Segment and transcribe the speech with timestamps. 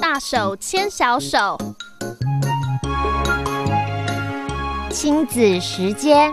[0.00, 1.58] 大手牵小手，
[4.90, 6.32] 亲子时间。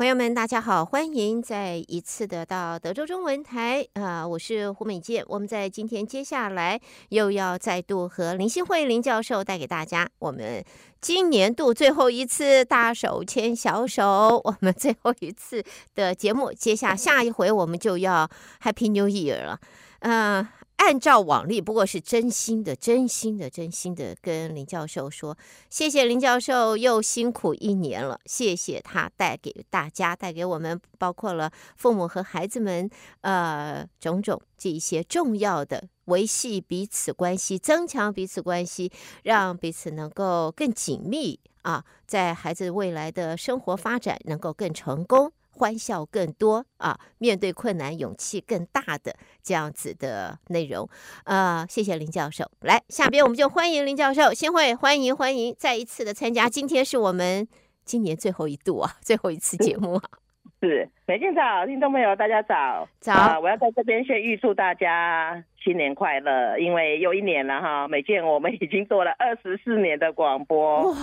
[0.00, 4.26] 朋友们，大家好，欢迎再一次的到德州中文台啊、呃！
[4.26, 5.22] 我是胡美健。
[5.28, 6.80] 我们在今天接下来
[7.10, 10.64] 又要再度和林信惠林教授带给大家我们
[11.02, 15.62] 今年度最后一次大手牵小手，我们最后一次
[15.94, 16.50] 的节目。
[16.50, 18.26] 接下下一回我们就要
[18.62, 19.60] Happy New Year 了，
[19.98, 20.48] 嗯、
[20.80, 25.36] 按照往例，不过是真心的、真心的、真心的跟林教授说，
[25.68, 32.88] 谢谢林教授又辛苦一年了，谢谢他带给大家、带给我们，包括了父母和孩子们，
[33.20, 38.90] 呃，种种这一些重要的维系彼此关系、增强彼此关系，
[39.22, 45.30] 让彼此能够更紧密啊，在孩子未来的生活发展能够更成功。
[45.60, 50.88] 欢笑更多啊，面对困难勇气更大的这样子的内容，
[51.24, 52.50] 呃，谢谢林教授。
[52.62, 56.48] 来，下边我们就欢迎林教授，新会欢迎欢迎，再一次的参加。
[56.48, 57.46] 今天是我们
[57.84, 60.02] 今年最后一度啊，最后一次节目啊。
[60.62, 65.42] 是，美健早，听众朋友大家早，早，呃，我要在这边先预祝大家。
[65.62, 66.58] 新年快乐！
[66.58, 70.96] 因为又一年了哈，美健我们已经做了二十四年的广播，哇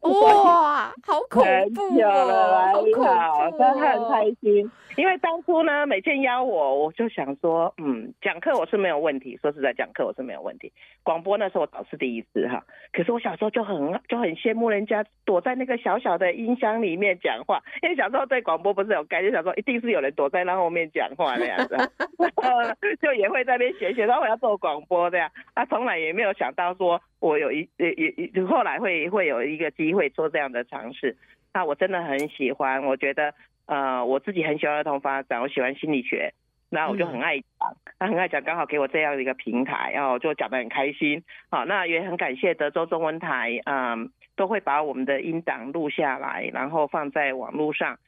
[0.00, 4.68] 哇，好恐怖了，好好，真的很开心。
[4.96, 10.72] 因为当初呢，美健邀我，我就想说，嗯，讲课我是没有问题，说实在，讲课我是没有问题。
[11.04, 21.76] 广播那时候我倒是第一次哈，可是我小时候就很就很羡慕人家躲在那个小小的音箱里面讲话，因为小时候对广播不是有概念，说一定是有人躲在那后面讲话那样子，
[23.00, 23.90] 就也会在那边学。
[24.06, 31.16] 然后我要做广播这样，他从来也没有想到说我有一也也后来会会有一个机会做这样的尝试。
[31.54, 33.34] 那我真的很喜欢，我觉得
[33.66, 36.32] 呃我自己很喜欢儿童发展，我喜欢心理学，
[36.70, 41.22] 那我就很爱讲，他很爱讲，刚好给我这样的一个平台，然后就讲得很开心。
[41.50, 47.98] 好，那也很感谢德州中文台，嗯，都会把我们的音档录下来，然后放在网络上。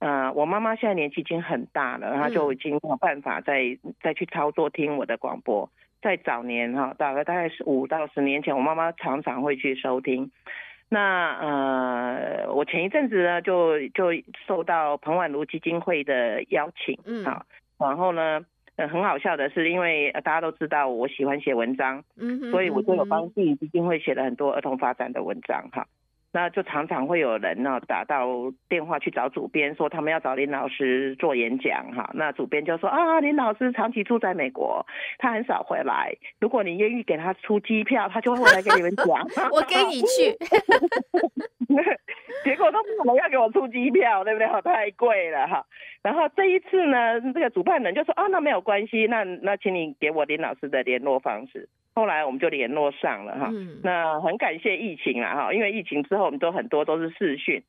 [0.00, 5.70] 呃，我妈妈现在年纪已经很大了，她就已经没有办法再再去操作听我的广播。
[6.02, 10.30] 在早年哈，大概大概是五到十年前，我妈妈常常会去收听。
[10.90, 14.12] 那呃，我前一阵子呢，就就
[14.46, 17.46] 受到彭婉如基金会的邀请，嗯，好，
[17.78, 18.44] 然后呢，
[18.76, 25.86] 呃，很好笑的是，因为大家都知道我喜欢写文章，嗯，所以我就有帮自己基金会写了很多儿童发展的文章，哈。
[26.34, 28.26] 那就常常会有人呢打到
[28.68, 32.10] 电话去找主编，说他们要找林老师做演讲哈。
[32.12, 34.84] 那主编就说啊，林老师长期住在美国，
[35.18, 36.12] 他很少回来。
[36.40, 39.06] 如果你愿意给他出机票，他就会回来给你们讲。
[39.54, 40.34] 我跟你去。
[42.42, 44.48] 结果都没有人要给我出机票，对不对？
[44.62, 45.64] 太贵了哈。
[46.02, 51.68] 然后这一次呢，这个主办人就说啊，那没有关系，那那请你给我林老师的联络方式。
[51.94, 53.52] 后来我们就联络上了哈，
[53.84, 57.62] 那很感谢疫情啊哈，因为疫情之后我们都很多都是视讯，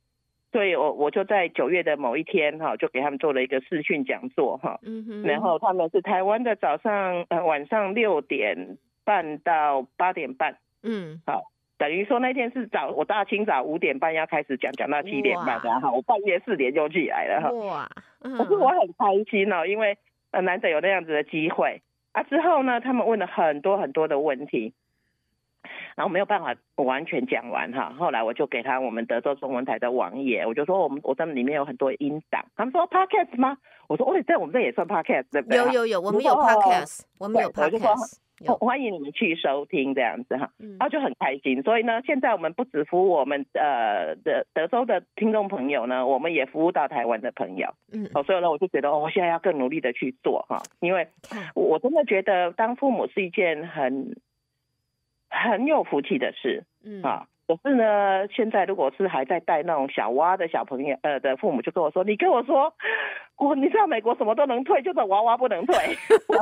[0.50, 4.80] 所以我我就在九月的某一天哈，就给他们做了一个视讯讲座哈，
[5.22, 11.42] 然后他们是台湾的早上呃晚上六点半到八点半，嗯，好，
[11.78, 17.88] 等于说那天是早我大清早五点半要开始讲，讲到七点半，然后我半夜四点就起来了哈，哇，
[18.22, 19.96] 可是我很开心哦，因为
[20.32, 21.80] 呃难得有那样子的机会。
[22.16, 24.72] 啊，之后呢，他们问了很多很多的问题，
[25.96, 27.92] 然后没有办法完全讲完哈。
[27.98, 32.44] 后来我就给他我们德州中文台的网页，我就说我们我这里面有很多音档。
[32.54, 33.56] 他们说 podcast 吗？
[33.88, 35.58] 我说哦，在我们这也算 podcast 对不对？
[35.58, 38.18] 有有有，我们有 podcast，我们有 podcast。
[38.60, 41.62] 欢迎你们去收听这样子哈，然后就很开心。
[41.62, 47.70] 所以呢，现在我们不只服务我们呃的德州的听众朋友呢，我们也服务到台湾的朋友。
[47.94, 51.08] 嗯，哦，所以呢，我就觉得哦，我现在要更努力的去做哈，因为
[51.54, 54.14] 我真的觉得当父母是一件很
[55.30, 56.64] 很有福气的事。
[56.84, 57.26] 嗯啊。
[57.48, 62.74] 可是呢，现在如果是还在带那种小娃的小朋友，呃的父母就跟我说：“你跟我说，
[63.36, 65.76] 我你知道美国什么都能退，就是娃娃不能退。”
[66.16, 66.36] 知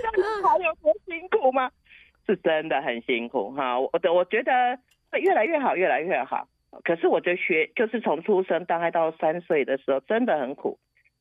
[0.00, 1.68] 道你还有多辛苦吗？
[2.28, 3.80] 是真的很辛苦哈。
[3.80, 4.78] 我的我觉得
[5.10, 6.46] 会越来越好，越来越好。
[6.84, 10.78] 可是我觉得学就是从出生大概到三岁的时候，真的很苦。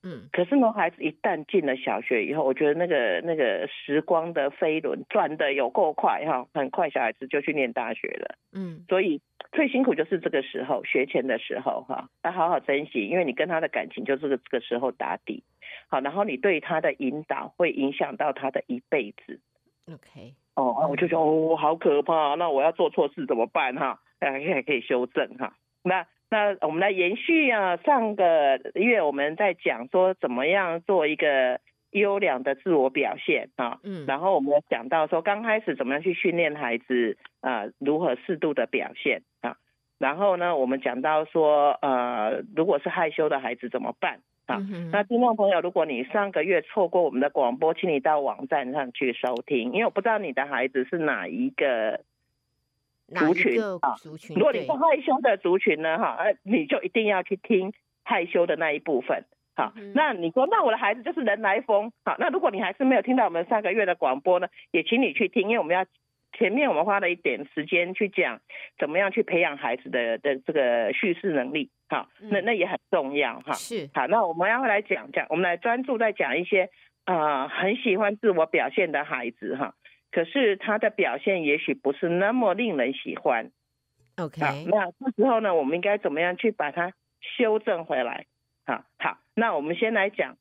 [0.08, 8.38] 嗯，可是呢，孩子一旦进了小学以后，我觉得那个那个时光的飞轮转的有够快哈，很快小孩子就去念大学了。
[8.54, 9.22] 嗯，所以
[9.52, 15.44] 最辛苦就是这个时候学前的时候哈，要好好珍惜，因为你跟他的感情就是这个时候打底。
[15.90, 19.42] 好，然后你对他的引导会影响到他的一辈子。
[19.92, 24.00] OK，哦，我就说哦，好可怕，那我要做错事怎么办哈？
[24.20, 25.54] 大家可以修正哈。
[25.84, 31.60] 那那我们来延续啊，上个月我们在讲说怎么样做一个
[31.92, 39.56] 优良的自我表现啊，嗯，然后我们讲到说刚开始怎么样去训练孩子啊，如何适度的表现啊。
[39.98, 44.20] 然后呢，我们讲到说，呃，如果是害羞的孩子怎么办？
[44.46, 52.02] 啊，那听众朋友，如果你上个月错过我们的广播，请你到网站上去收听，因为我不知道你的孩子是哪一个
[53.08, 53.96] 族群啊。
[53.98, 57.74] 族群，如果你是害羞的族群呢，哈，呃，你就一定要去听
[58.04, 59.26] 害羞的那一部分。
[59.56, 61.92] 好，那你说，那我的孩子就是人来疯。
[62.06, 65.86] 好，那如果你还是没有听到我们上个月的广播呢，也请你去听，因为我们要。
[66.38, 68.42] 前面我们花了一点时间去讲
[68.78, 73.54] 怎么样去培养孩子的的这个叙事能力，好，那那也很重要哈。
[73.54, 76.70] 是，好，那我们要来讲讲，我们来专注在讲一些
[77.06, 79.74] 啊、呃、很喜欢自我表现的孩子哈，
[80.18, 83.52] 可是他的表现也许不是那么令人喜欢。
[84.16, 86.92] OK，那这时候呢，我们应该怎么样去把它
[87.22, 88.26] 修正回来？
[88.66, 90.38] 好，好，那我们先来讲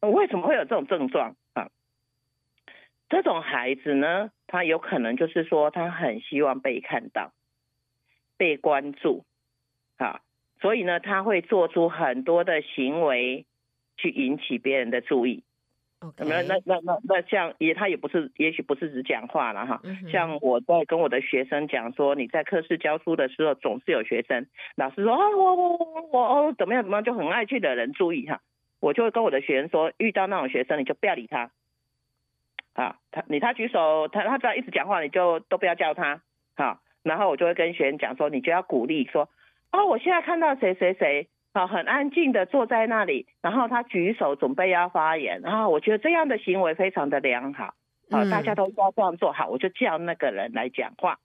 [0.00, 1.70] 为什么会有这种症状啊？
[3.08, 7.32] 这种孩子呢，他有可能就是说，他很希望被看到、
[8.36, 9.24] 被关注，
[9.96, 10.20] 啊，
[10.60, 13.46] 所以呢，他会做出很多的行为
[13.96, 15.44] 去引起别人的注意。
[16.00, 16.24] Okay.
[16.28, 19.82] 那那那那那像也他也不是，也许不是只讲话了哈。
[20.12, 24.46] 像我在跟我的学生讲说，你在课室教书的时候，总是有学生
[24.76, 28.40] 老师说啊，我我我我哦怎么样怎么样，就很爱去惹人注意哈。
[28.78, 31.50] 我就会跟我的学生说，遇到那种学生，你就不要理他。
[32.74, 36.22] 啊，他你他举手，他他只要一直讲话，你就都不要叫他。
[36.56, 39.28] 好，然后我就会跟学生讲说，你就要鼓励说，
[39.72, 41.26] 哦，我现在看到谁谁谁，
[41.58, 47.74] 啊，很安静的坐在那里，然后他举手准备要发言，然后我觉得这样的行为非常的良好，
[48.10, 51.18] 好，大家都要这样做好，我就叫那个人来讲话。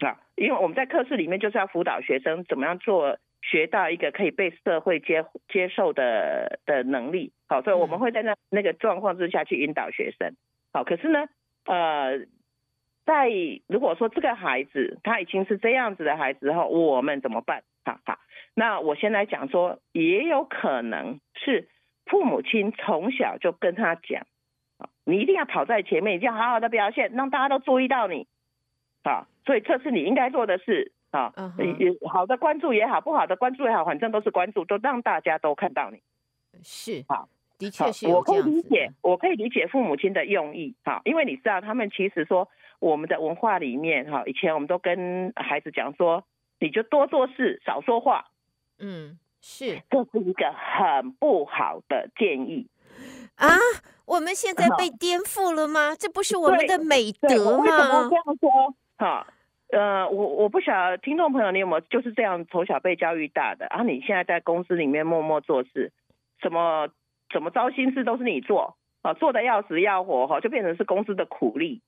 [0.00, 3.18] 啊，因为我们在课室里面就是要辅导学生怎么样做。
[3.42, 10.34] 学到一个可以被社会接接受的的能力，好，所以我们会在那那个状况之下去引导学生，
[10.72, 11.26] 好，可是呢，
[11.66, 12.18] 呃，
[13.04, 13.30] 在
[13.68, 17.62] 如果说这个孩子他已经是这样子的孩子后，我们怎么办？
[18.58, 21.68] 那我先来讲说，也有可能是
[22.06, 24.26] 父母亲从小就跟他讲，
[25.04, 28.26] 你一定要跑在前面，一定要好好的表现，让大家都注意到你，
[29.04, 30.92] 啊，所以这是你应该做的事。
[31.12, 32.08] 啊，也、uh huh.
[32.08, 36.02] 好的关注也好，不好的关注也好，反正都是关注，都让大家都看到你。
[36.62, 40.74] 是，好，的确是我可以理解，我可以理解父母亲的用意。
[40.84, 42.48] 哈，因为你知道，他们其实说
[42.80, 46.24] 我们的文化里面，哈，以前我们都跟孩子讲说，
[46.58, 48.26] 你就多做事，少说话。
[48.78, 52.66] 嗯，是，这是一个很不好的建议
[53.36, 53.48] 啊。
[54.04, 55.94] 我们现在被颠覆了吗？
[55.98, 57.64] 这不是我们的美德吗？
[57.64, 58.74] 为什么这样说？
[58.98, 59.26] 好。
[59.72, 65.92] 呃，我我不晓得听众朋友你有没有就是这样从小被教育大的，然后你现在在公司里面默默做事，
[66.40, 66.88] 什么
[67.30, 71.82] 什么糟心事都是你做啊，做的要死要活哈，就变成是公司的苦力。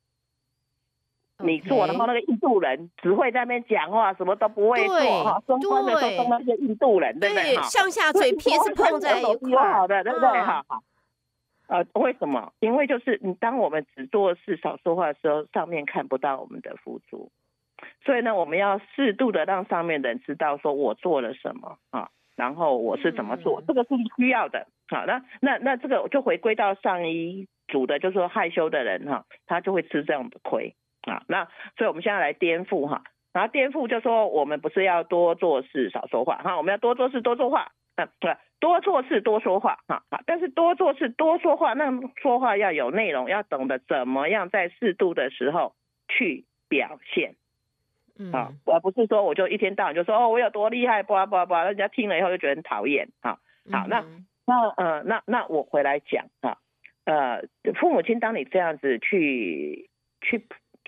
[1.45, 7.55] 你做，然后那个印度人只会在那边讲话，什么都不会做哈，中关的都那些印度人，对不对？
[7.63, 10.41] 上下嘴皮是碰在一块，好的，对不对？
[10.41, 10.83] 好好。
[11.69, 12.53] 呃，为什么？
[12.61, 17.31] 因为就是你当我们只做事少说话的时候，上面看不到我们的付出。
[18.05, 24.67] 所以呢，我们要适度的让上面的人知道，说我做了什么啊，然后我是怎么做，这个是需要的。
[24.89, 30.75] 好，那那那这个就回归到上一组的，就是说害羞的人哈，他就会吃这样的亏
[31.09, 31.23] 啊。
[31.29, 45.75] 那所以我们现在来颠覆哈，然后颠覆就说我们不是要多做事少说话哈，我们要多做事多说话，嗯，对，多做事多说话哈，但是多做事多说话，那说话要有内容，要懂得怎么样在适度的时候
[46.09, 47.35] 去表现。
[48.21, 53.09] 嗯啊，而不是说我就一天到晚就说哦，我有多厉害，叭叭叭，人家听了以后就觉得很讨厌。
[53.23, 53.39] 好，
[53.71, 54.05] 好，那
[54.45, 56.59] 那呃，那那我回来讲啊，
[57.05, 57.43] 呃，
[57.79, 59.89] 父母亲当你这样子去
[60.21, 60.45] 去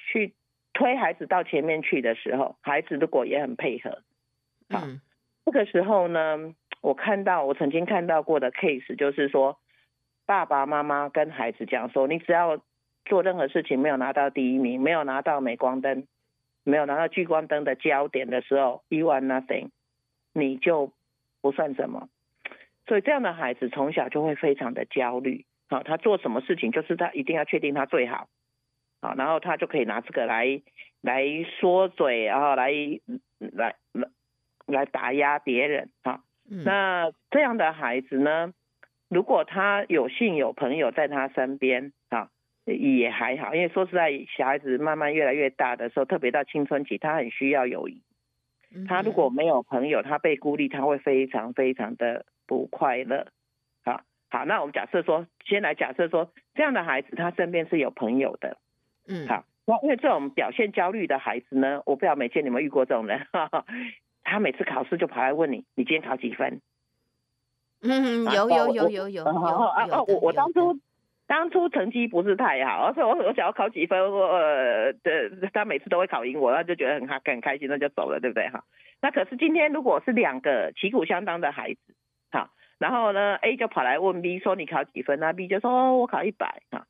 [0.06, 0.34] 去
[0.72, 4.02] 推孩子到前面去的时候，孩子如果也很配合，
[4.68, 5.00] 啊，
[5.44, 9.58] 这个时候呢，我看到我曾经看到过的 case 就是说，
[10.26, 12.60] 爸爸妈妈跟孩子讲说，你只要
[13.04, 16.06] 做任何事情没有拿到第一名，没有拿到镁光灯。
[16.62, 19.70] 没有拿到聚光灯的焦点的时候，you are nothing，
[20.34, 20.92] 你就
[21.40, 22.10] 不算什么。
[22.86, 25.46] 所以这样的孩子从小就会非常的焦虑。
[25.70, 28.28] 好，他做什么事情就是他一定要确定他最好。
[29.02, 30.60] 好，然后他就可以拿这个来
[31.00, 31.24] 来
[31.58, 32.70] 说嘴，然后来
[33.38, 34.08] 来来
[34.66, 35.88] 来打压别人。
[36.02, 38.52] 好，那这样的孩子呢，
[39.08, 42.28] 如果他有幸有朋友在他身边，啊，
[42.66, 48.02] 也还好，因为说实在，小孩子慢慢越来越大的时候，特别到青春期，他很需要友谊。
[48.86, 53.26] 他如果没有朋友，他被孤立，他会非常非常的不快乐。
[53.82, 58.58] 好，好，那我们假设说，先来假设说，这样的孩子他身边是有朋友的。
[59.10, 63.64] 嗯，好，那因为这种表现焦虑的孩子呢，我不知道美倩你们遇过这种人，哈哈，
[64.22, 66.60] 他每次考试就跑来问你，你今天考几分？
[67.82, 69.24] 嗯，有有有有有。
[69.24, 70.78] 啊啊，我我当初。
[71.26, 78.64] 当初成绩不是太好，而且我我想要考几分，我呃，的他每次都会考赢我，他就觉得很开很开心，那就走了，对不对哈？
[79.00, 81.94] 那可是今天如果是两个旗鼓相当的孩子，
[82.32, 85.20] 好，然后呢 A 就跑来问 B 说，你考几分？
[85.20, 86.82] 那 B 就说哦，我考一百啊，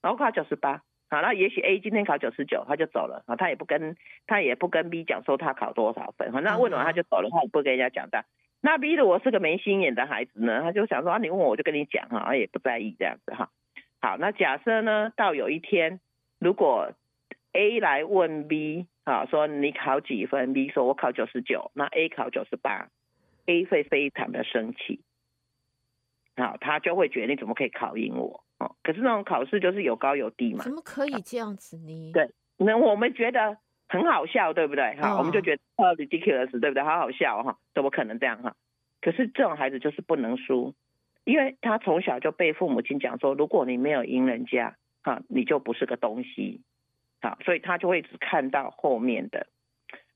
[0.00, 3.96] 然后考九十八，好，那也许 A 今天考九十九，他就走了啊，他也不跟
[4.26, 8.24] 他也不跟 B 讲说他考多少分，那问完他就走了，他也不跟人家讲的。
[8.60, 13.50] 那 B 如果是个没心眼的孩子呢，他就想说啊，你问我我就跟你讲哈，也不在意这样子哈。
[14.00, 16.00] 好，那假设呢，到有一天，
[16.38, 16.92] 如果
[17.52, 22.88] A 来问 B，啊，说你考几分？B 说我考九十九，那 A 考九十八
[23.46, 25.00] ，A 会非常的生气，
[26.36, 28.44] 好，他就会觉得你怎么可以考赢我？
[28.68, 32.12] 哦，可是那种考试就是有高有低嘛，怎么可以这样子呢？
[32.12, 33.56] 对，那我们觉得
[33.88, 34.94] 很好笑，对不对？
[34.96, 36.82] 哈、哦，我们就觉得呃 ridiculous，对不对？
[36.82, 38.54] 好好笑哈，怎么可能这样哈？
[39.00, 40.74] 可是这种孩子就是不能输。
[41.24, 46.62] 因为他从小就被父母亲讲说，如果你没有赢人家，哈，你就不是个东西，
[47.20, 49.46] 好，所以他就会只看到后面的，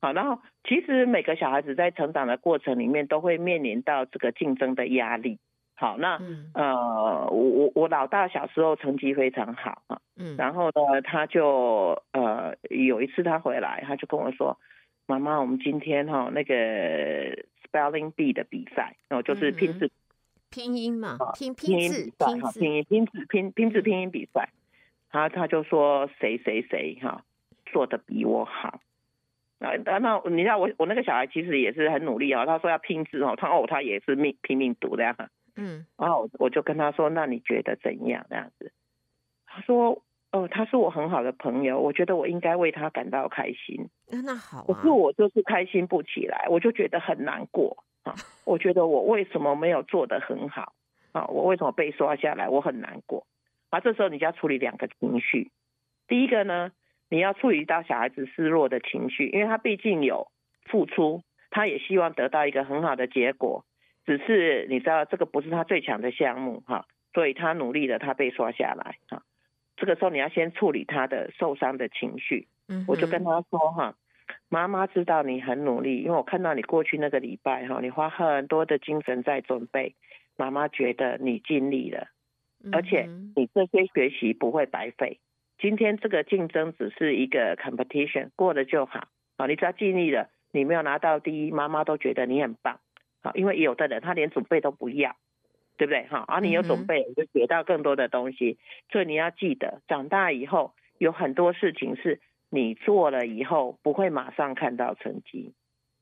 [0.00, 5.38] 好，然后其实每个小孩子在成长的过程里面都会面临到这个竞争的压力，
[5.82, 6.16] 好，那
[6.54, 14.56] 呃，我我我老大小时候成绩非常好啊，嗯，然后呢，他就呃有一次他回来，他就跟我说，
[15.06, 16.54] 妈妈，我们今天哈那个
[17.64, 19.90] spelling bee 的比赛，然后就是拼字。
[20.52, 24.50] 拼音嘛，拼拼字，拼字，拼音拼字拼拼字拼音比赛，
[25.10, 27.24] 他他就说谁谁谁哈
[27.66, 28.78] 做的比我好，
[29.58, 35.16] 那那你知道我我那个小孩其实也是很努力哦，他说要拼字哦，他哦他也是命拼命读的呀，
[35.56, 38.72] 嗯，然后我就跟他说，那你觉得怎样这样子？
[39.46, 43.88] 他说哦，他是我很好的朋友，我觉得我应该为他感到开心。
[44.24, 47.84] 那好啊，可是我就是开心不起来，我就觉得很难过。
[48.02, 50.72] 啊，我觉得我为什么没有做得很好？
[51.12, 52.48] 啊，我为什么被刷下来？
[52.48, 53.26] 我很难过。
[53.68, 55.50] 啊，这时候你就要处理两个情绪。
[56.08, 56.72] 第一个呢，
[57.10, 60.32] 你要处理到小孩子失落的情绪，因为他毕竟有
[60.64, 63.64] 付出，他也希望得到一个很好的结果。
[64.04, 69.22] 只是你知道这个不是他最强的项目哈，所以他努力了，他被刷下来哈。
[69.76, 72.48] 这个时候你要先处理他的受伤的情绪。
[72.68, 73.94] 嗯，我就跟他说哈。
[74.48, 79.94] 妈妈知道你很努力，因为我看到你过去那个礼拜哈，你花很多的精神在准备。
[80.36, 82.08] 妈妈觉得你尽力了，
[82.72, 85.20] 而且你这些学习不会白费。
[85.58, 89.08] 今天这个竞争只是一个 competition，过了就好。
[89.36, 92.80] 啊，你只要尽力了，你没有拿到第一，妈妈都觉得你很棒。
[93.22, 95.16] 啊，因为有的人他连准备都不要，
[95.78, 96.04] 对不对？
[96.04, 98.58] 哈，而你有准备，你就学到更多的东西。
[98.90, 102.20] 所以你要记得，长大以后有很多事情是。
[102.54, 105.54] 你做了以后不会马上看到成绩，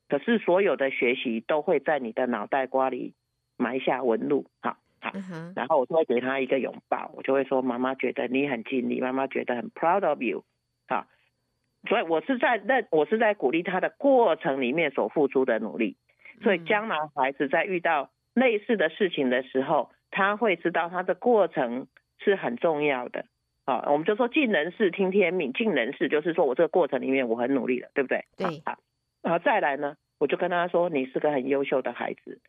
[0.09, 3.13] 可是所有的学习都会在你的脑袋瓜里
[3.55, 4.47] 埋下纹路。
[4.61, 5.13] 好，好，
[5.55, 10.43] 然后我就会给他一个拥抱，我就会说：“妈妈觉得你很尽力，妈妈觉得很 proud of you。”
[10.89, 11.07] 好，
[11.87, 15.95] 所以我是在那，我是在鼓励他的过程里面所付出的努力。
[16.41, 21.87] 所以将来孩子在遇到类似的事情的时候，他会知道他的过程
[22.19, 23.25] 是很重要的。
[23.65, 28.25] 啊，我们就说尽人事听天命，尽人事就是说我这个过程里面我很努力了，对不对？
[28.35, 28.61] 对。
[28.65, 28.79] 好，
[29.21, 32.41] 然后再来呢，我就跟他说，你是个很优秀的孩子，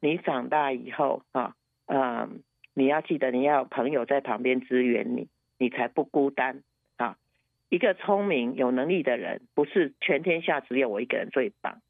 [0.00, 1.54] 你长大以后啊，
[1.86, 2.42] 嗯，
[2.74, 5.28] 你要记得你要有朋友在旁边支援你，
[5.58, 6.62] 你才不孤单
[6.98, 7.16] 啊。
[7.70, 11.80] 一个聪明有能力的人，不是全天下只有我一个人最棒，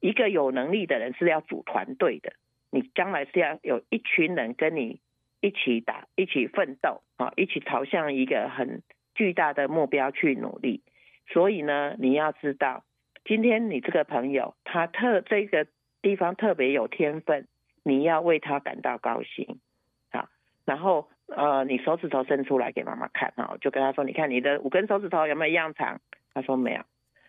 [0.00, 2.32] 一个有能力的人是要组团队的，
[2.70, 5.00] 你将来是要有一群人跟你。
[5.40, 8.82] 一起打，一起奋斗，啊，一起朝向一个很
[9.14, 10.82] 巨大的目标去努力。
[11.28, 12.82] 所以呢，你要知道，
[13.24, 15.68] 今天你这个朋友他特这个
[16.02, 17.46] 地方特别有天分，
[17.84, 19.60] 你要为他感到高兴，
[20.10, 20.28] 啊，
[20.64, 26.00] 然后呃，你手指头伸出来给妈妈看，啊，就跟他说，你看你的五根手指头有没有一样长？
[26.34, 26.82] 他说没有。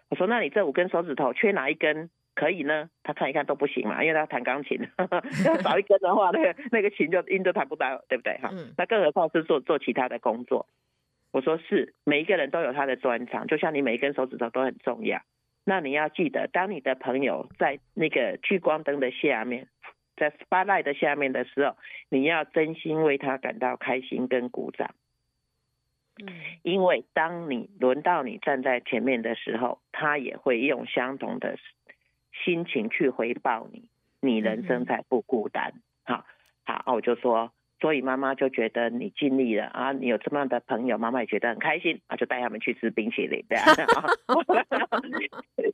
[0.10, 2.10] 我说那你这五根手指头缺哪一根？
[2.40, 4.80] 可以呢，他看一看都不行嘛，因为他弹钢琴，
[5.46, 8.50] 要少一根的话，那个那个琴就音就弹不到，对不对哈？
[8.78, 10.66] 那更何况是做做其他的工作。
[11.32, 15.22] 我说是，每一个人都有他的专长，就像你每一根手指头都很重要。
[15.66, 19.68] 那你要记得，当你的朋友在那个聚光灯的下面，
[20.16, 21.76] 在 spotlight 的下面的时候，
[22.08, 24.96] 你要真心为他感到开心跟鼓掌。
[26.64, 31.58] 因为当你轮到你站在前面的时候，他也会用相同的
[32.44, 33.90] 心情去回报你，
[34.22, 35.74] 你人生才不孤单。
[36.06, 36.26] 好，
[36.66, 37.52] 好，我就说。
[37.82, 43.74] 所以妈妈就觉得你尽力了啊，你有这么样的朋友，妈妈也觉得很开心啊，就带他们去吃冰淇淋，对啊。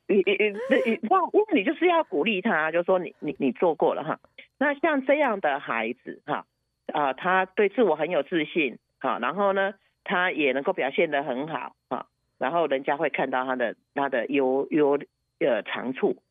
[0.06, 1.00] 你你你你，
[1.32, 4.20] 因为你就是要鼓励他，就说你你你做过了哈。
[4.56, 6.46] 那像这样的孩子哈
[6.92, 12.06] 啊，他对自我很有自信，哈，然后呢，他也能够表现得很好哈，
[12.38, 14.96] 然后人家会看到他的他的优优
[15.40, 16.25] 呃长处啊，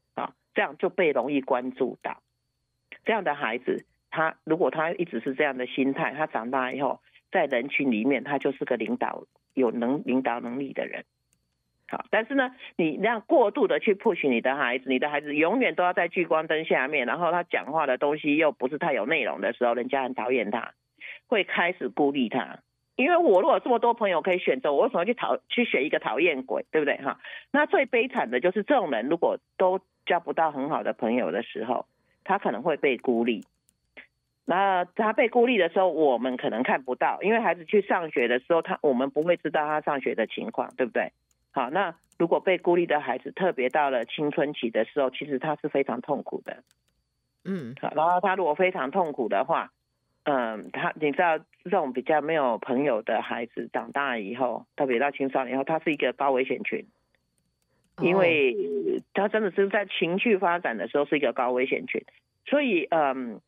[0.56, 2.24] 这样就被容易关注到
[3.04, 3.86] 这样的孩子。
[4.10, 11.04] 他如果他一直是这样的心态，他长大以后在人群里面，他就是个领导有能领导能力的人。
[11.88, 20.74] 好，但是呢，你那样过度的去 push 你的孩子，你的孩子永远都要在聚光灯下面，然后他讲话的东西又不是太有内容的时候，人家很讨厌他，
[21.28, 22.60] 会开始孤立他。
[22.96, 27.20] 因为我如果这么多朋友可以选择，我为什么去讨去选一个讨厌鬼，对不对哈？
[27.52, 31.86] 那最悲惨的就是这种人，如果都交不到很好的朋友的时候，
[32.24, 33.46] 他可能会被孤立。
[34.46, 41.12] 那他被孤立的时候，我们可能看不到，因为孩子去上学的时候，他我们不会知道他上学的情况，对不对？
[41.52, 46.64] 好，那如果被孤立的孩子，特别到了青春期的时候，其实他是非常痛苦的。
[47.44, 49.72] 嗯，好，然后他如果非常痛苦的话，
[50.26, 56.86] 嗯，他你知道这种比较没有朋友的孩子，长大以后，特别到青少年以后，他是一个高危险群，
[58.02, 62.03] 因为他真的是在情绪发展的时候是一个高危险群，
[62.45, 63.41] 所以嗯。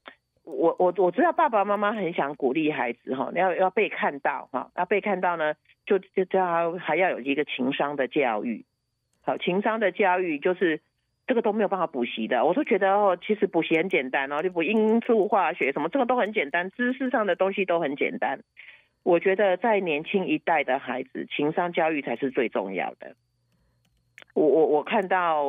[0.50, 5.56] 我我我知道爸爸妈妈很想鼓励孩子哈，要要被看到哈，要被看到呢，
[5.86, 8.64] 就就叫他还要有一个情商的教育，
[9.24, 10.80] 好，情商的教育就是
[11.28, 18.40] 这个都没有办法补习的，我都觉得哦，其实补习很简单哦，就补因素化学什么，这个都很简单，知识上的东西都很简单。
[19.04, 23.18] 我觉得在年轻一代的孩子，情商教育才是最重要的。
[24.38, 25.44] 我我我看到，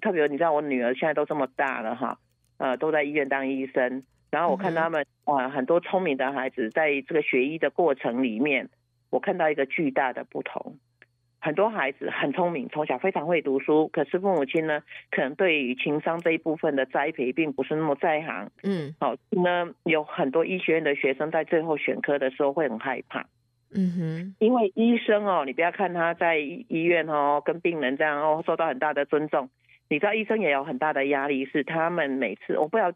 [0.00, 2.16] 特别你知道我女儿现在都这么大了哈，
[2.56, 4.02] 呃，都在医院当医生。
[4.30, 8.70] 然后我看他们啊，很多聪明的孩子在这个学医的过程里面，
[9.10, 10.78] 我看到一个巨大的不同。
[11.40, 18.50] 很多孩子很聪明，从小非常会读书，可是父母亲呢，可能对于情商这一部分的栽培并不是那么在行。
[18.62, 23.26] 嗯，好，那，有很多医学院的学生在最后选科的时候会很害怕。
[23.74, 29.48] 嗯哼，因为医生哦，你不要看他在医院哦，跟病人这样哦，受到很大的尊重。
[29.88, 32.92] 你知道医生也有很大的压力，是他们每次我不知道。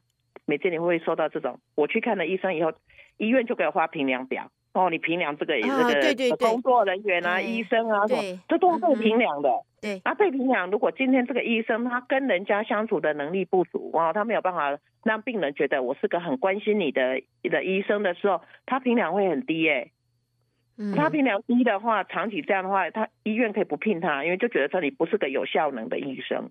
[0.48, 1.58] 每天你会不会收到这种？
[1.74, 2.72] 我去看了医生以后，
[3.16, 4.48] 医院就给我发评量表。
[4.74, 9.50] 哦，你评量这个也是这个工作人员啊，医生啊，什么这都是被评量的。
[9.80, 19.90] 对，啊，被评量，如果今天这个医生他跟人家相处的能力不足，哦，他没有办法让病人觉得我是个很关心你的的医生的时候，他评量会很低耶。
[20.78, 26.50] 嗯，他评量低的话，长期这样的话，他医院可以不聘他，因为就觉得说你不是个有效能的医生。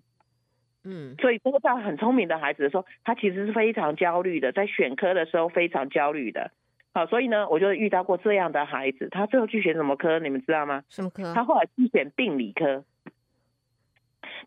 [0.84, 6.52] 嗯，所以这个在很聪明的孩子的时候，他其实是非常焦虑的，在选科的时候非常焦虑的。
[6.94, 10.84] 好，所以呢，我就遇到过这样的孩子，他最后去选什么科，你们知道吗？
[10.90, 11.34] 什么科？
[11.34, 12.86] 他后来去选病理科。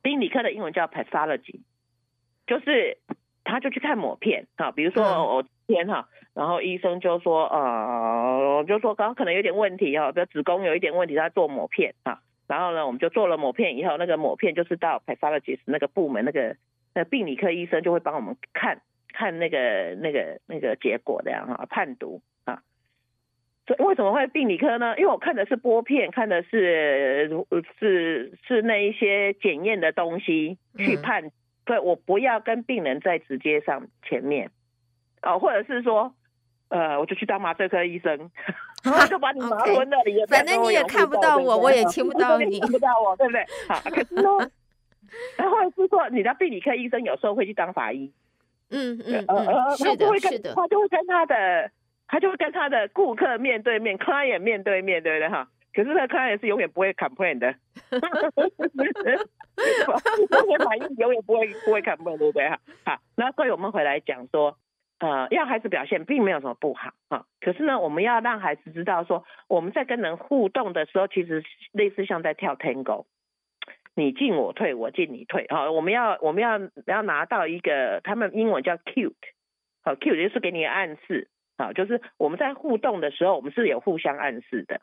[0.00, 1.60] 病理科的英文叫 pathology，
[2.46, 2.98] 就是
[3.48, 12.20] 他就去看抹片，哈，比如说我天哈，然后医生就说，呃，就说刚刚可能有点问题哈，比如子宫有一点问题，他做抹片啊。
[12.46, 16.56] 然后呢，我们就做了抹片以后，那个抹片就是到 pathologist 那个部门，那个
[16.94, 18.80] 那病理科医生就会帮我们看
[19.12, 22.62] 看那个那个那个结果的样哈，判读啊。
[23.66, 24.94] 所以为什么会病理科呢？
[24.96, 27.28] 因为我看的是玻片，看的是
[27.78, 31.30] 是是那一些检验的东西去判，
[31.68, 34.50] 对、嗯、我不要跟病人在直接上前面，
[35.22, 36.12] 哦，或者是说。
[36.70, 38.30] 呃，我就去当麻醉科医生，
[38.84, 39.96] 他就把你麻昏了。
[40.04, 40.28] Okay.
[40.28, 43.42] 反正你也看不到我，我也听不到你， 看不到我，对不对？
[43.66, 44.50] 好， 可是呢，
[45.38, 48.12] 然后是说，你的病理科医生有时候会去当法医，
[48.68, 51.70] 嗯嗯呃呃，他就会跟他就会跟他的，
[52.06, 55.28] 他就会跟他的顾客面对面，client 面对面，对不对？
[55.30, 57.54] 哈，可是他 client 是永远不会 complain 的，
[59.58, 62.48] 哈哈哈哈哈，永远反应永远不会不会 complain，对不对？
[62.48, 64.56] 哈，好，那所以我们回来讲说。
[65.00, 73.04] 呃，要孩子表现并没有什么不好啊，可是呢，我们要让孩子知道说，我们在跟人互动的时候，其实类似像在跳 Tango，
[73.94, 75.70] 你进我退，我进你退好。
[75.70, 79.14] 我们要我们要要拿到一个，他们英文叫 cute，
[79.84, 84.80] 好 cute 就是给你暗示好，就是我们在互动的时候，我们是有互相暗示的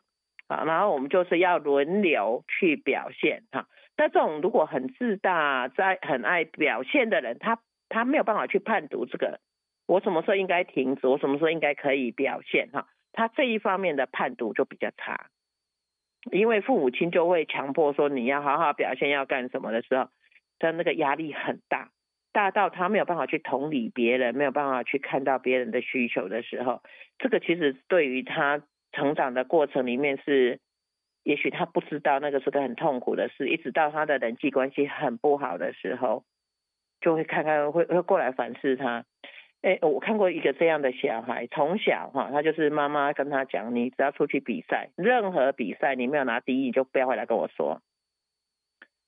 [0.48, 3.66] 好，然后我们就是要轮流去表现哈。
[3.96, 9.40] 但这种如果很自大、在很爱表现的人，他他没有办法去判读这个。
[9.86, 11.06] 我什么时候应该停止？
[11.06, 12.68] 我什么时候应该可以表现？
[12.72, 15.28] 哈，他这一方面的判读就比较差。
[16.32, 20.08] 因为父母亲就会强迫说你要好好表现，要干什么的时候，
[20.58, 21.90] 他那个压力很大，
[22.32, 26.82] 大到他没有办法去同理别人，没有办法去看到别人的需求的时候，
[27.18, 30.58] 这个其实对于他成长的过程里面是，
[31.26, 36.22] 也许他不知道那个是个很痛苦的事，一直到他的人际关系很不好的时候，
[37.00, 39.04] 就会看看会会过来反思他。
[39.62, 47.82] 哎，我看过一个这样的小孩，从小哈，他就是妈妈跟他讲，你只要出去比赛，任何比赛你没有拿第一，你就不要回来跟我说。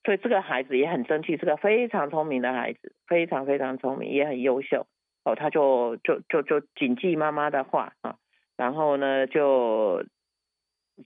[0.03, 4.89] 所以这个孩子也很争气，是个非常聪明的孩子，非常非常聪明，也很优秀。
[5.25, 8.17] 哦，他就就就就谨记妈妈的话啊，
[8.57, 10.05] 然后呢就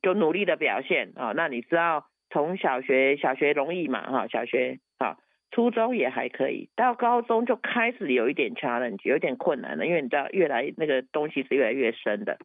[0.00, 1.32] 就努力的表现啊。
[1.34, 5.16] 那你知道从小学小学容易嘛哈，小学啊。
[5.54, 12.38] 初中也还可以，到高中就开始有一点 challenge，有点困难了，因为你知道，越来那个东西是越来越深的。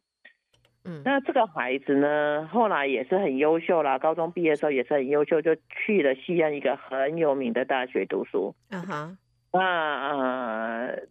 [0.84, 8.54] 嗯，那这个孩子呢，后来也是很优秀啦，高中毕业的时候也是很优秀，就去了西安一个很有名的大学读书。
[8.68, 9.16] 嗯哼，
[9.54, 11.02] 那呃，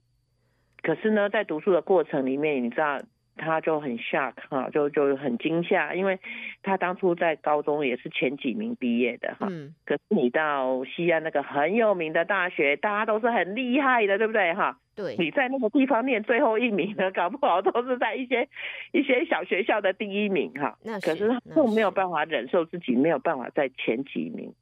[0.84, 3.00] 可是呢，在读书的过程里面，你知道。
[3.38, 6.20] 他就很 shock 哈，就就很惊吓，因为
[6.64, 9.48] 他当初在高中也是前几名毕业的哈。
[9.50, 9.74] 嗯。
[9.86, 14.78] 可是你到西安那个很有名的大学，大家都是很厉害的，对不对哈？
[14.96, 15.16] 对。
[15.18, 18.50] 你在那个地方念最后一名呢， 搞不好都是在一些
[18.92, 20.78] 一些小学校的第一名哈。
[20.84, 21.08] 那是。
[21.10, 24.54] 可是他就没有办法忍受自己没有办法在前几名，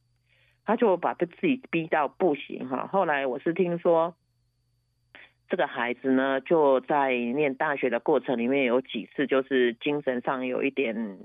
[0.65, 2.87] 他就把他自己逼到不行哈。
[2.87, 4.13] 后来我是听说。
[5.47, 11.19] 这个孩子呢，就在念大学的过程里面，有几次就是精神上有一点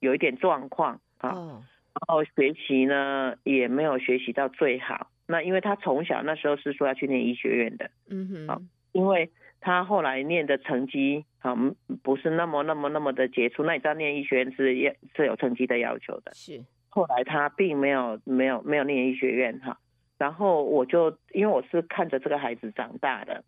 [0.00, 5.10] 有一点状况啊，然后学习呢也没有学习到最好。
[5.26, 8.60] 那因为他从小那时候是说要去念医学院的，嗯哼，啊，
[8.92, 9.28] 因为
[9.60, 11.56] 他后来念的成绩啊
[12.04, 13.64] 不是那么那么那么的杰出。
[13.64, 16.62] 那你知道念医学院是也是有成绩的要求的，是。
[16.88, 19.76] 后来他并没有没有没有念医学院哈，
[20.18, 23.42] 然后我就因为我是看着这个孩子长大的。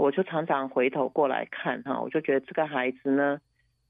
[0.00, 3.40] 我就常常回头过来看哈，我就觉得这个孩子呢，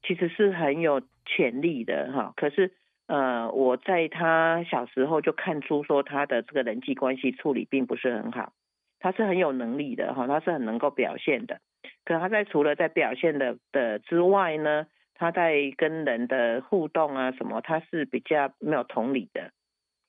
[0.03, 2.33] 其实是很有潜力的哈。
[2.35, 2.71] 可是
[3.07, 8.53] 呃，我在他小时候就看出说他的这个人际关系处理并不是很好。
[8.99, 11.59] 他是很有能力的哈，他是很能够表现的。
[12.05, 19.51] 可他在除了在表现的的之外呢，他在跟人的互动啊什么，他是比较没有同理的。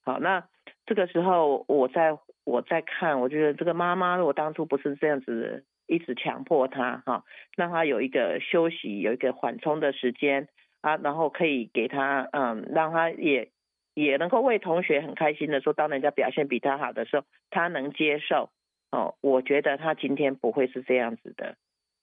[0.05, 0.45] 好，那
[0.85, 5.65] 这个时候我在我在看，我觉得这个妈妈如果当初不是这样子。
[5.89, 7.25] 一直强迫他哈，
[7.55, 10.49] 让他有一个休息，有一个缓冲的时间
[10.81, 13.51] 啊，然后可以给他嗯，让他也
[13.93, 18.49] 也能够为同学很开心的说，当人家表现比他好的时候，他能接受
[18.91, 19.17] 哦。
[19.21, 21.57] 我觉得他今天不会是这样子的，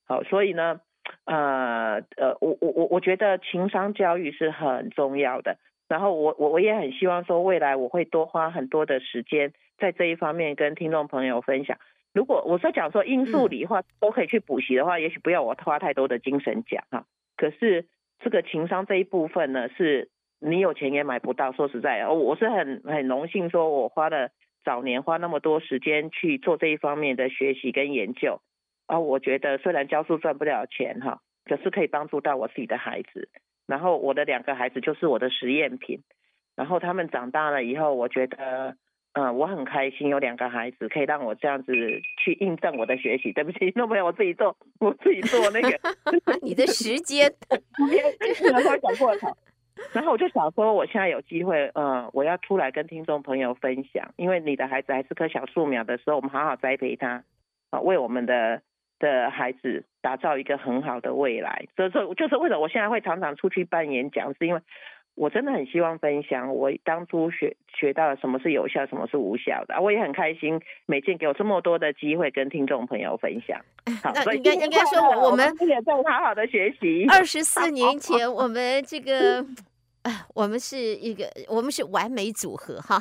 [0.06, 0.82] 好，所以呢，
[1.25, 5.58] 呃呃，我我我我觉得情商教育是很重要的，
[5.89, 11.78] 然后我我我也很希望说，未来我会多花很多的时间在这一方面跟听众朋友分享。
[12.13, 17.06] 如果我在讲说英数理化都可以去补习的话，嗯、也许不要我花太多的精神讲哈。
[17.36, 17.88] 可是
[18.19, 21.52] 这个情商这一部分呢，是你有钱也买不到。
[21.52, 24.30] 说实在，我是很很荣幸，说我花了
[24.63, 28.41] 早年花那么多时间去做这一方面的学习跟研究
[28.86, 28.99] 啊。
[28.99, 33.30] 我觉得虽然教书赚不了钱哈，可是可以帮助到我自己的孩子。
[33.69, 36.01] 然后我的两个孩子就是我的实验品。
[36.55, 38.75] 然后他们长大了以后，我觉得。
[39.13, 41.73] 嗯，我很开心有两个孩子，可以让我这样子
[42.23, 43.34] 去印证我的学习。
[43.34, 45.79] 对不起，那没有我自己做，我自己做那个。
[46.43, 49.36] 你的时间，时间然后讲过头。
[49.93, 57.23] 然后我就想说，我现在有机会，嗯，我要出来跟听众朋友分享，因为你的孩子还是棵小树苗的时候，我们好好栽培他，
[57.71, 58.62] 啊，为我们的
[58.99, 61.65] 的孩子打造一个很好的未来。
[61.75, 64.62] 所以说，就是为什么我现在会常常出去办演讲，是因为。
[65.15, 69.81] 我真的很希望分享我当初学学到了什么是有效，什么是无效的。
[69.81, 73.59] 我也很开心，每天给我这么多的机会跟听众朋友分享。
[74.01, 77.05] 好，那应该应该说我我们也在好好的学习。
[77.12, 79.45] 二十四年前，我们这个，
[80.33, 82.97] 我们是一个，我们是完美组合哈。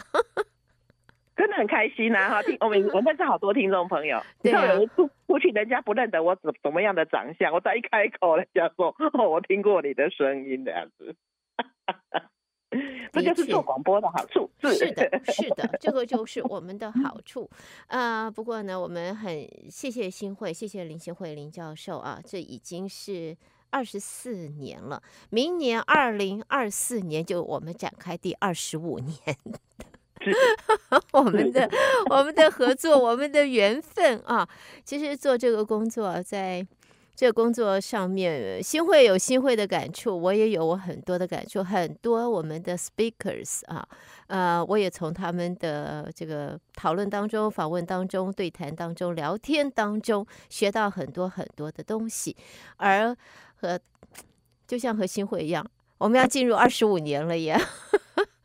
[1.39, 2.43] 真的很开心呐哈！
[2.43, 11.15] 听我们 我认识好多听众朋友，对啊，有一出出去，人家不认得我怎怎么样的长相，我再一开口，人家说 哦，我听过你的声音这样子。
[13.13, 17.49] 这就是做广播的好处，是，是的，是的，这个就是我们的好处。
[17.87, 23.35] 呃，不过呢，我们很谢谢新会，谢谢林新会林教授啊，这已经是
[23.71, 29.17] 二十四年了，明年二零二四年就我们展开第二十五年，
[31.13, 31.69] 我们的
[32.11, 34.49] 我们的合作，我们的缘分啊，
[34.85, 36.67] 其实做这个工作在。
[37.19, 41.65] 这个工作上面，新会有新会的感触，我也有我很多的感触。
[41.65, 43.85] 很多我们的 speakers 啊，
[44.29, 52.37] 呃，我也从他们的这个讨论当中、访问当中、对谈当中、聊天当中，学到很多很多的东西。
[52.77, 53.13] 而
[53.57, 53.77] 和
[54.69, 57.61] 就像和新会一样，我们要进入二十五年了耶。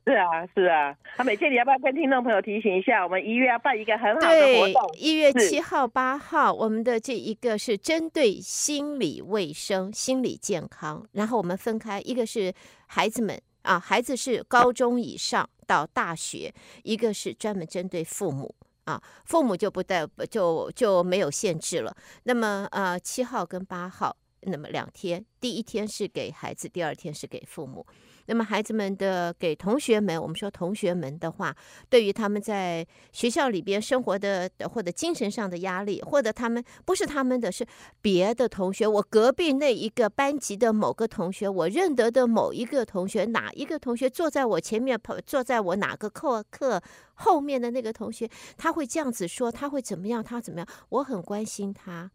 [0.05, 0.95] 是啊，是啊。
[1.17, 4.95] 那美倩，你要不要跟听众朋友提醒一下，我们一月要办一个很好的活动？
[4.97, 11.07] 一月七号、八号，我们的这一个是针对心理卫生、心理健康。
[11.13, 12.53] 然后我们分开，一个是
[12.87, 16.51] 孩子们啊，孩子是高中以上到大学；
[16.83, 21.95] 一个是专门针对父母啊，父母就不带就就没有限制了。
[22.23, 27.85] 那么呃，七号跟八号，那么两天，第一天是给孩子，第二天是给父母。
[28.25, 31.55] 那么孩子们的给同学们，我们说同学们的话，
[31.89, 37.65] 对于他们在学校里边生活的或者精神上的压力，或者他们不是他们的是
[38.01, 46.81] 别的同学，我隔壁那一个班级的某个同学，我认得的某一个同学，哪一个同学坐在我前面，坐在我哪个课课
[47.15, 52.09] 后面的那个同学，他会这样子说，他会怎么样，他怎么样，我很关心他。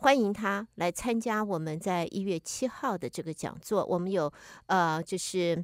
[0.00, 3.84] 欢迎他来参加我们在一月七号的这个讲座。
[3.84, 4.32] 我们有
[4.64, 5.62] 呃，就是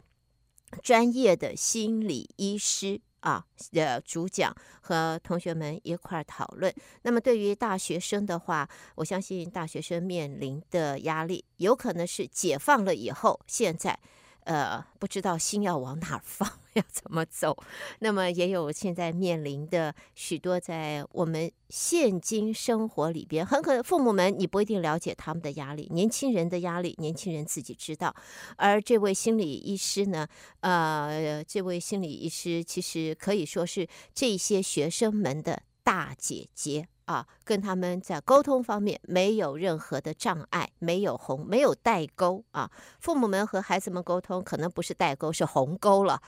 [0.82, 6.70] 专业的心理医师啊的主讲，和同学们一块儿讨论。
[7.00, 13.98] 那么对于大学生的话，我相信大学生面临的压力，有可能是解放了以后，现在
[14.46, 16.50] 呃不知道心要往哪放。
[16.76, 17.56] 要怎么走？
[18.00, 28.14] 那么也有现在面临的许多在我们现今生活里边，很可能父母们你不一定了解他们的压力，年轻人的压力，年轻人自己知道。
[28.56, 30.28] 而这位心理医师呢，
[30.60, 36.88] 呃，这位心理医师其实可以说是这些学生们的大姐姐。
[37.06, 42.70] 啊，跟他们在沟通方面没有任何的障碍，没有鸿，没有代沟啊。
[43.00, 46.20] 父母们和孩子们沟通可能不是代沟，是鸿沟了。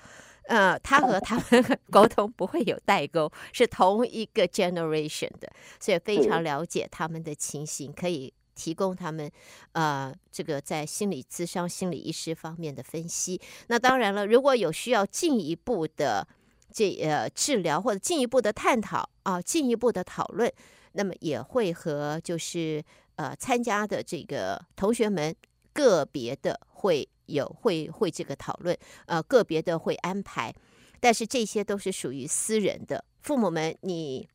[0.45, 9.31] 呃，他和他们沟通不会有代沟，是同一个 generation 的，所以非常了解他们的情形，可以提供他们
[9.73, 13.41] 呃这个在心理咨商、心理医师方面的分析。
[13.67, 16.27] 那当然了，如果有需要进一步的。
[16.73, 20.53] 这呃治疗或者进一步的探讨啊，进一步的讨论，
[20.93, 22.85] 那么也会和就是
[23.17, 25.35] 呃参加的这个同学们
[25.73, 28.77] 个别的会有会会这个讨论，
[29.07, 30.55] 呃个别的会安排，
[31.01, 34.29] 但是这些都是属于私人的，父母们你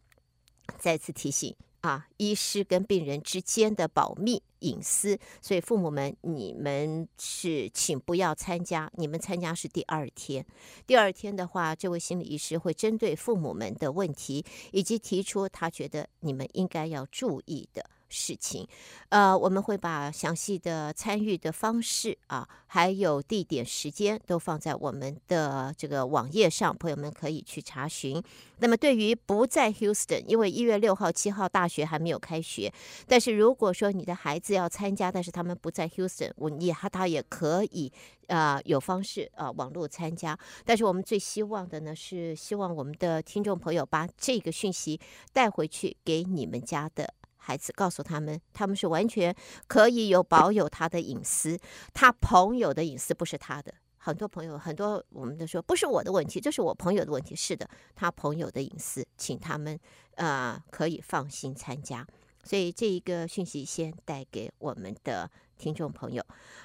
[0.77, 1.55] 再次提醒。
[1.83, 8.89] 啊，医师跟病人之间的保密隐私，所以父母们，你们是请不要参加。
[8.95, 10.45] 你们参加是第二天，
[10.87, 17.89] 第二天的话，这位心理医师会针对父母们的问题，以及提出他觉得你们应该要注意的。
[18.13, 18.67] 事情，
[19.09, 28.21] 呃，我们会把详细的参与的方式啊，还有地点、时间都放在我们的这个网页上，朋友们可以去查询。
[28.59, 32.71] 那么，对于不在 Houston，因为一月六号、七号大学还没有开学，
[33.07, 37.91] 但是如果说你的孩子要参加，但是他们不在 Houston，我你他他也可以
[38.27, 40.37] 啊、呃，有方式啊、网络参加。
[40.63, 44.99] 但是我们最希望的呢，是希望我们的听众朋友把这个讯息
[45.33, 47.13] 带回去给你们家的。
[47.45, 49.35] 孩子告诉他们，他们是完全
[49.67, 51.59] 可以有保有他的隐私，
[51.93, 53.73] 他朋友的隐私不是他的。
[53.97, 57.35] 很多朋友，很多我们都说不是我的问题，这是我朋友的问题。
[57.35, 59.79] 是的，他朋友的隐私，请他们
[60.15, 62.05] 呃可以放心参加。
[62.43, 66.21] 所以这一个讯息先带给我们的听众朋友。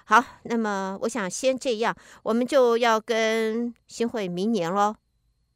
[0.07, 4.97] 好，那么我想先这样，我们就要跟新会明年喽。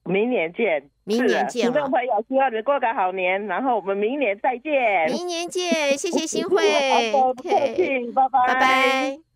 [0.04, 5.10] 明年见，明年见，听众朋友，希望你过个好年，然后我们明年再见。
[5.10, 6.62] 明年见，谢谢新 会，
[7.10, 9.31] 不客气，拜拜，拜拜。